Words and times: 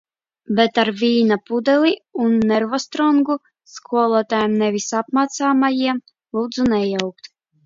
Bet 0.59 0.77
ar 0.83 0.89
vīna 1.01 1.35
pudeli 1.49 1.91
un 2.23 2.33
nervostrongu. 2.51 3.35
Skolotājām 3.75 4.57
nevis 4.63 4.89
apmācāmajiem! 5.03 6.03
Lūdzu 6.41 6.67
nejaukt! 6.73 7.31